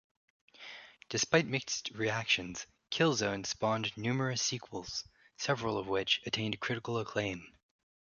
Despite 1.09 1.45
mixed 1.45 1.91
reactions, 1.91 2.65
"Killzone" 2.89 3.45
spawned 3.45 3.95
numerous 3.95 4.41
sequels, 4.41 5.03
several 5.37 5.77
of 5.77 5.85
which 5.85 6.21
attained 6.25 6.59
critical 6.59 6.97
acclaim. 6.97 7.45